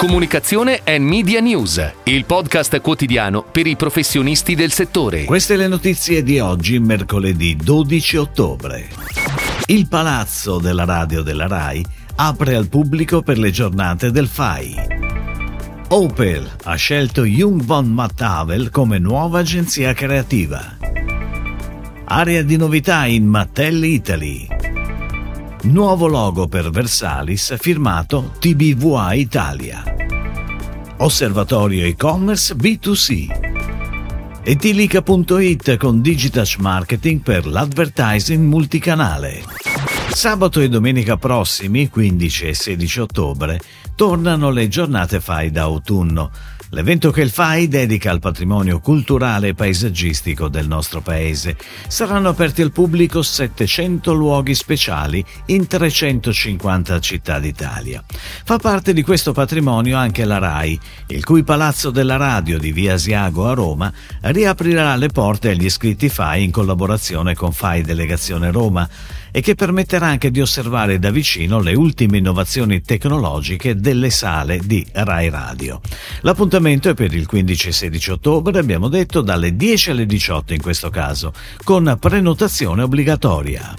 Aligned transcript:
Comunicazione 0.00 0.80
e 0.82 0.98
Media 0.98 1.40
News, 1.40 1.92
il 2.04 2.24
podcast 2.24 2.80
quotidiano 2.80 3.42
per 3.42 3.66
i 3.66 3.76
professionisti 3.76 4.54
del 4.54 4.72
settore. 4.72 5.24
Queste 5.24 5.56
le 5.56 5.68
notizie 5.68 6.22
di 6.22 6.40
oggi, 6.40 6.78
mercoledì 6.78 7.54
12 7.54 8.16
ottobre. 8.16 8.88
Il 9.66 9.88
palazzo 9.88 10.58
della 10.58 10.86
radio 10.86 11.20
della 11.20 11.46
RAI 11.46 11.84
apre 12.14 12.54
al 12.54 12.68
pubblico 12.68 13.20
per 13.20 13.36
le 13.36 13.50
giornate 13.50 14.10
del 14.10 14.26
FAI. 14.26 14.74
Opel 15.88 16.50
ha 16.62 16.74
scelto 16.76 17.26
Jung 17.26 17.62
von 17.62 17.86
Mattavel 17.86 18.70
come 18.70 18.98
nuova 18.98 19.40
agenzia 19.40 19.92
creativa. 19.92 20.78
Area 22.06 22.40
di 22.40 22.56
novità 22.56 23.04
in 23.04 23.26
Mattel 23.26 23.84
Italy. 23.84 24.59
Nuovo 25.62 26.06
logo 26.06 26.48
per 26.48 26.70
Versalis 26.70 27.54
firmato 27.58 28.32
TBVA 28.38 29.12
Italia. 29.12 29.84
Osservatorio 30.96 31.84
e-commerce 31.84 32.54
B2C. 32.54 34.40
Etilica.it 34.42 35.76
con 35.76 36.00
Digitash 36.00 36.56
Marketing 36.56 37.20
per 37.20 37.46
l'advertising 37.46 38.42
multicanale. 38.42 39.42
Sabato 40.08 40.60
e 40.60 40.68
domenica 40.70 41.18
prossimi, 41.18 41.90
15 41.90 42.46
e 42.46 42.54
16 42.54 43.00
ottobre, 43.00 43.60
tornano 43.94 44.48
le 44.48 44.66
giornate 44.66 45.20
FAI 45.20 45.50
d'autunno 45.50 46.30
L'evento 46.72 47.10
che 47.10 47.22
il 47.22 47.30
FAI 47.30 47.66
dedica 47.66 48.12
al 48.12 48.20
patrimonio 48.20 48.78
culturale 48.78 49.48
e 49.48 49.54
paesaggistico 49.54 50.46
del 50.46 50.68
nostro 50.68 51.00
paese. 51.00 51.56
Saranno 51.88 52.28
aperti 52.28 52.62
al 52.62 52.70
pubblico 52.70 53.22
700 53.22 54.12
luoghi 54.12 54.54
speciali 54.54 55.24
in 55.46 55.66
350 55.66 57.00
città 57.00 57.40
d'Italia. 57.40 58.04
Fa 58.44 58.58
parte 58.58 58.92
di 58.92 59.02
questo 59.02 59.32
patrimonio 59.32 59.96
anche 59.96 60.24
la 60.24 60.38
RAI, 60.38 60.78
il 61.08 61.24
cui 61.24 61.42
Palazzo 61.42 61.90
della 61.90 62.16
Radio 62.16 62.56
di 62.56 62.70
Via 62.70 62.94
Asiago 62.94 63.48
a 63.48 63.54
Roma 63.54 63.92
riaprirà 64.20 64.94
le 64.94 65.08
porte 65.08 65.50
agli 65.50 65.64
iscritti 65.64 66.08
FAI 66.08 66.44
in 66.44 66.50
collaborazione 66.52 67.34
con 67.34 67.50
FAI 67.50 67.82
Delegazione 67.82 68.52
Roma 68.52 68.88
e 69.32 69.40
che 69.40 69.54
permetterà 69.54 70.06
anche 70.06 70.30
di 70.30 70.40
osservare 70.40 70.98
da 70.98 71.10
vicino 71.10 71.60
le 71.60 71.74
ultime 71.74 72.18
innovazioni 72.18 72.80
tecnologiche 72.80 73.76
delle 73.76 74.10
sale 74.10 74.60
di 74.62 74.86
Rai 74.92 75.28
Radio. 75.30 75.80
L'appuntamento 76.22 76.88
è 76.88 76.94
per 76.94 77.14
il 77.14 77.26
15 77.26 77.68
e 77.68 77.72
16 77.72 78.10
ottobre, 78.10 78.58
abbiamo 78.58 78.88
detto, 78.88 79.20
dalle 79.20 79.56
10 79.56 79.90
alle 79.90 80.06
18 80.06 80.54
in 80.54 80.60
questo 80.60 80.90
caso, 80.90 81.32
con 81.64 81.96
prenotazione 82.00 82.82
obbligatoria. 82.82 83.74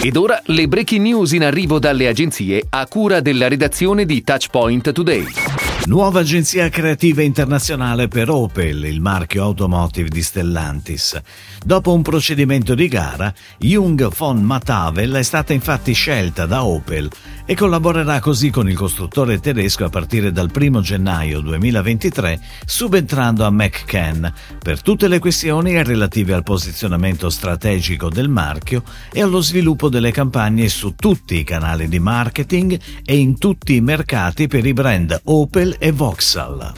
Ed 0.00 0.16
ora 0.16 0.40
le 0.46 0.66
breaking 0.66 1.02
news 1.02 1.32
in 1.32 1.44
arrivo 1.44 1.78
dalle 1.78 2.08
agenzie 2.08 2.64
a 2.68 2.86
cura 2.86 3.20
della 3.20 3.48
redazione 3.48 4.04
di 4.04 4.22
Touchpoint 4.24 4.92
Today. 4.92 5.61
Nuova 5.84 6.20
agenzia 6.20 6.68
creativa 6.68 7.22
internazionale 7.22 8.06
per 8.06 8.30
Opel, 8.30 8.84
il 8.84 9.00
marchio 9.00 9.42
automotive 9.42 10.08
di 10.08 10.22
Stellantis. 10.22 11.20
Dopo 11.64 11.92
un 11.92 12.02
procedimento 12.02 12.76
di 12.76 12.86
gara, 12.86 13.34
Jung 13.58 14.08
von 14.14 14.40
Matavel 14.40 15.14
è 15.14 15.22
stata 15.24 15.52
infatti 15.52 15.92
scelta 15.92 16.46
da 16.46 16.64
Opel 16.64 17.10
e 17.44 17.56
collaborerà 17.56 18.20
così 18.20 18.50
con 18.50 18.70
il 18.70 18.76
costruttore 18.76 19.40
tedesco 19.40 19.84
a 19.84 19.88
partire 19.88 20.30
dal 20.30 20.52
1 20.54 20.80
gennaio 20.80 21.40
2023, 21.40 22.40
subentrando 22.64 23.44
a 23.44 23.50
McCann 23.50 24.24
per 24.62 24.82
tutte 24.82 25.08
le 25.08 25.18
questioni 25.18 25.82
relative 25.82 26.32
al 26.32 26.44
posizionamento 26.44 27.28
strategico 27.28 28.08
del 28.08 28.28
marchio 28.28 28.84
e 29.12 29.20
allo 29.20 29.40
sviluppo 29.40 29.88
delle 29.88 30.12
campagne 30.12 30.68
su 30.68 30.94
tutti 30.94 31.36
i 31.38 31.44
canali 31.44 31.88
di 31.88 31.98
marketing 31.98 32.78
e 33.04 33.16
in 33.16 33.36
tutti 33.36 33.74
i 33.74 33.80
mercati 33.80 34.46
per 34.46 34.64
i 34.64 34.72
brand 34.72 35.20
Opel 35.24 35.71
e 35.78 35.92
Vauxhall. 35.92 36.72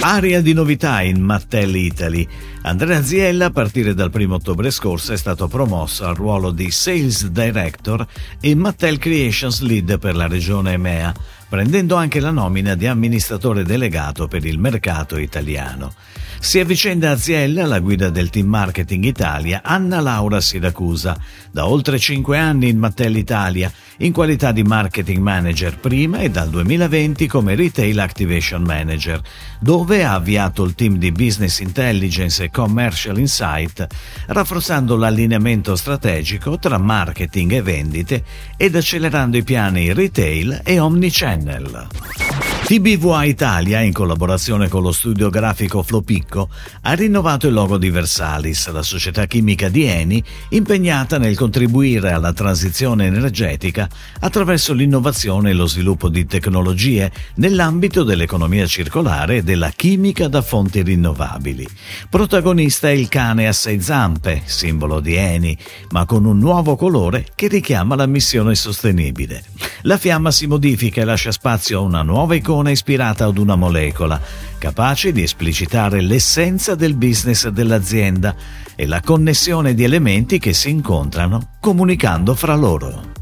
Area 0.00 0.40
di 0.40 0.52
novità 0.52 1.02
in 1.02 1.20
Mattel 1.20 1.74
Italy. 1.74 2.26
Andrea 2.62 3.02
Ziella, 3.02 3.46
a 3.46 3.50
partire 3.50 3.94
dal 3.94 4.10
1 4.12 4.34
ottobre 4.34 4.70
scorso, 4.70 5.12
è 5.12 5.16
stato 5.16 5.48
promosso 5.48 6.04
al 6.04 6.14
ruolo 6.14 6.50
di 6.50 6.70
Sales 6.70 7.26
Director 7.28 8.06
e 8.40 8.54
Mattel 8.54 8.98
Creations 8.98 9.60
Lead 9.60 9.98
per 9.98 10.14
la 10.14 10.26
regione 10.26 10.72
EMEA, 10.72 11.14
prendendo 11.48 11.96
anche 11.96 12.20
la 12.20 12.30
nomina 12.30 12.74
di 12.74 12.86
amministratore 12.86 13.64
delegato 13.64 14.28
per 14.28 14.44
il 14.44 14.58
mercato 14.58 15.16
italiano. 15.16 15.94
Si 16.38 16.60
avvicenda 16.60 17.12
a 17.12 17.16
Ziella 17.16 17.64
alla 17.64 17.80
guida 17.80 18.10
del 18.10 18.30
team 18.30 18.46
marketing 18.46 19.04
Italia 19.04 19.62
Anna 19.64 20.00
Laura 20.00 20.40
Siracusa, 20.40 21.18
da 21.50 21.66
oltre 21.66 21.98
5 21.98 22.38
anni 22.38 22.68
in 22.68 22.78
Mattel 22.78 23.16
Italia, 23.16 23.72
in 23.98 24.12
qualità 24.12 24.52
di 24.52 24.62
marketing 24.62 25.18
manager 25.18 25.78
prima 25.78 26.18
e 26.18 26.30
dal 26.30 26.50
2020 26.50 27.26
come 27.26 27.54
retail 27.54 27.98
activation 28.00 28.62
manager, 28.62 29.20
dove 29.60 30.04
ha 30.04 30.14
avviato 30.14 30.64
il 30.64 30.74
team 30.74 30.96
di 30.96 31.12
business 31.12 31.60
intelligence 31.60 32.44
e 32.44 32.50
commercial 32.50 33.18
insight, 33.18 33.86
rafforzando 34.26 34.96
l'allineamento 34.96 35.76
strategico 35.76 36.58
tra 36.58 36.78
marketing 36.78 37.52
e 37.52 37.62
vendite 37.62 38.24
ed 38.56 38.74
accelerando 38.76 39.36
i 39.36 39.42
piani 39.42 39.92
retail 39.92 40.60
e 40.64 40.78
omnichannel. 40.78 42.55
TBVA 42.66 43.22
Italia, 43.26 43.80
in 43.80 43.92
collaborazione 43.92 44.68
con 44.68 44.82
lo 44.82 44.90
studio 44.90 45.30
grafico 45.30 45.84
Flopicco, 45.84 46.48
ha 46.80 46.94
rinnovato 46.94 47.46
il 47.46 47.52
logo 47.52 47.78
di 47.78 47.90
Versalis, 47.90 48.68
la 48.72 48.82
società 48.82 49.26
chimica 49.26 49.68
di 49.68 49.84
Eni, 49.84 50.20
impegnata 50.48 51.16
nel 51.16 51.36
contribuire 51.36 52.10
alla 52.10 52.32
transizione 52.32 53.06
energetica 53.06 53.88
attraverso 54.18 54.72
l'innovazione 54.72 55.50
e 55.50 55.52
lo 55.52 55.66
sviluppo 55.66 56.08
di 56.08 56.26
tecnologie 56.26 57.12
nell'ambito 57.36 58.02
dell'economia 58.02 58.66
circolare 58.66 59.36
e 59.36 59.42
della 59.44 59.70
chimica 59.70 60.26
da 60.26 60.42
fonti 60.42 60.82
rinnovabili. 60.82 61.68
Protagonista 62.10 62.88
è 62.88 62.94
il 62.94 63.06
cane 63.06 63.46
a 63.46 63.52
sei 63.52 63.80
zampe, 63.80 64.42
simbolo 64.44 64.98
di 64.98 65.14
Eni, 65.14 65.56
ma 65.90 66.04
con 66.04 66.24
un 66.24 66.38
nuovo 66.38 66.74
colore 66.74 67.28
che 67.36 67.46
richiama 67.46 67.94
la 67.94 68.06
missione 68.06 68.56
sostenibile. 68.56 69.44
La 69.82 69.98
fiamma 69.98 70.32
si 70.32 70.48
modifica 70.48 71.00
e 71.00 71.04
lascia 71.04 71.30
spazio 71.30 71.78
a 71.78 71.82
una 71.82 72.02
nuova 72.02 72.34
icona 72.34 72.54
icona 72.56 72.70
ispirata 72.70 73.26
ad 73.26 73.36
una 73.36 73.54
molecola, 73.54 74.18
capace 74.58 75.12
di 75.12 75.22
esplicitare 75.22 76.00
l'essenza 76.00 76.74
del 76.74 76.94
business 76.94 77.48
dell'azienda 77.48 78.34
e 78.74 78.86
la 78.86 79.02
connessione 79.02 79.74
di 79.74 79.84
elementi 79.84 80.38
che 80.38 80.54
si 80.54 80.70
incontrano 80.70 81.56
comunicando 81.60 82.34
fra 82.34 82.54
loro. 82.54 83.15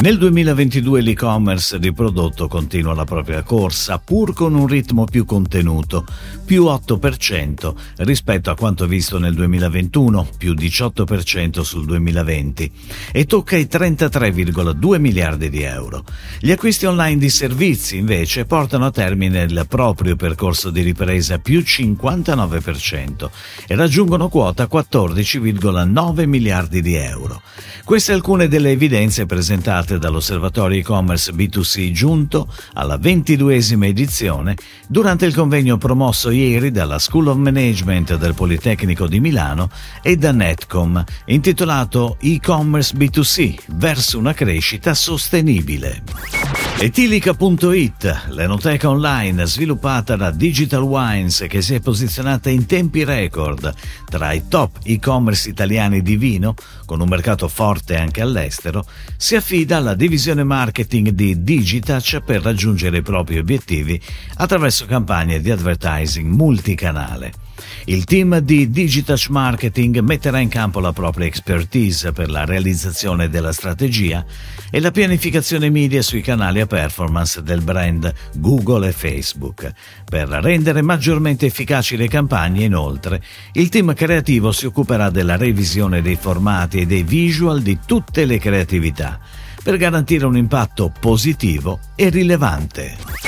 Nel 0.00 0.16
2022 0.16 1.00
l'e-commerce 1.00 1.80
di 1.80 1.92
prodotto 1.92 2.46
continua 2.46 2.94
la 2.94 3.04
propria 3.04 3.42
corsa, 3.42 3.98
pur 3.98 4.32
con 4.32 4.54
un 4.54 4.68
ritmo 4.68 5.04
più 5.04 5.24
contenuto, 5.24 6.06
più 6.44 6.66
8% 6.66 7.74
rispetto 7.96 8.48
a 8.48 8.54
quanto 8.54 8.86
visto 8.86 9.18
nel 9.18 9.34
2021, 9.34 10.28
più 10.38 10.54
18% 10.54 11.62
sul 11.62 11.84
2020, 11.84 12.72
e 13.10 13.24
tocca 13.24 13.56
i 13.56 13.66
33,2 13.68 15.00
miliardi 15.00 15.50
di 15.50 15.62
euro. 15.62 16.04
Gli 16.38 16.52
acquisti 16.52 16.86
online 16.86 17.18
di 17.18 17.28
servizi, 17.28 17.96
invece, 17.96 18.44
portano 18.44 18.86
a 18.86 18.92
termine 18.92 19.42
il 19.42 19.66
proprio 19.68 20.14
percorso 20.14 20.70
di 20.70 20.82
ripresa 20.82 21.38
più 21.38 21.58
59% 21.58 23.28
e 23.66 23.74
raggiungono 23.74 24.28
quota 24.28 24.68
14,9 24.70 26.24
miliardi 26.24 26.80
di 26.82 26.94
euro. 26.94 27.42
Queste 27.84 28.12
alcune 28.12 28.48
delle 28.48 28.70
evidenze 28.70 29.26
presentate 29.26 29.87
presentate 29.88 29.98
dall'Osservatorio 29.98 30.78
e-commerce 30.80 31.32
B2C 31.32 31.90
giunto 31.90 32.52
alla 32.74 32.98
ventiduesima 32.98 33.86
edizione 33.86 34.54
durante 34.86 35.24
il 35.24 35.34
convegno 35.34 35.78
promosso 35.78 36.30
ieri 36.30 36.70
dalla 36.70 36.98
School 36.98 37.28
of 37.28 37.36
Management 37.36 38.16
del 38.16 38.34
Politecnico 38.34 39.06
di 39.06 39.18
Milano 39.20 39.70
e 40.02 40.16
da 40.16 40.32
Netcom, 40.32 41.02
intitolato 41.26 42.18
E-commerce 42.20 42.94
B2C 42.94 43.56
verso 43.68 44.18
una 44.18 44.34
crescita 44.34 44.92
sostenibile. 44.92 46.67
Etilica.it, 46.80 48.26
l'enoteca 48.28 48.88
online 48.88 49.46
sviluppata 49.46 50.14
da 50.14 50.30
Digital 50.30 50.82
Wines 50.82 51.44
che 51.48 51.60
si 51.60 51.74
è 51.74 51.80
posizionata 51.80 52.50
in 52.50 52.66
tempi 52.66 53.02
record 53.02 53.74
tra 54.08 54.30
i 54.30 54.46
top 54.46 54.78
e-commerce 54.84 55.48
italiani 55.48 56.02
di 56.02 56.16
vino, 56.16 56.54
con 56.86 57.00
un 57.00 57.08
mercato 57.08 57.48
forte 57.48 57.96
anche 57.96 58.20
all'estero, 58.20 58.86
si 59.16 59.34
affida 59.34 59.78
alla 59.78 59.94
divisione 59.94 60.44
marketing 60.44 61.08
di 61.08 61.42
Digitouch 61.42 62.20
per 62.20 62.42
raggiungere 62.42 62.98
i 62.98 63.02
propri 63.02 63.38
obiettivi 63.38 64.00
attraverso 64.36 64.86
campagne 64.86 65.40
di 65.40 65.50
advertising 65.50 66.32
multicanale. 66.32 67.47
Il 67.84 68.04
team 68.04 68.38
di 68.38 68.70
Digitouch 68.70 69.28
Marketing 69.30 69.98
metterà 70.00 70.38
in 70.38 70.48
campo 70.48 70.80
la 70.80 70.92
propria 70.92 71.26
expertise 71.26 72.12
per 72.12 72.30
la 72.30 72.44
realizzazione 72.44 73.28
della 73.28 73.52
strategia 73.52 74.24
e 74.70 74.80
la 74.80 74.90
pianificazione 74.90 75.70
media 75.70 76.02
sui 76.02 76.20
canali 76.20 76.60
a 76.60 76.66
performance 76.66 77.42
del 77.42 77.62
brand 77.62 78.12
Google 78.34 78.88
e 78.88 78.92
Facebook. 78.92 79.72
Per 80.04 80.28
rendere 80.28 80.82
maggiormente 80.82 81.46
efficaci 81.46 81.96
le 81.96 82.08
campagne, 82.08 82.64
inoltre, 82.64 83.22
il 83.52 83.68
team 83.68 83.94
creativo 83.94 84.52
si 84.52 84.66
occuperà 84.66 85.10
della 85.10 85.36
revisione 85.36 86.02
dei 86.02 86.16
formati 86.16 86.80
e 86.80 86.86
dei 86.86 87.02
visual 87.02 87.62
di 87.62 87.78
tutte 87.86 88.24
le 88.24 88.38
creatività 88.38 89.18
per 89.62 89.76
garantire 89.76 90.24
un 90.24 90.36
impatto 90.36 90.92
positivo 90.98 91.78
e 91.94 92.08
rilevante. 92.08 93.27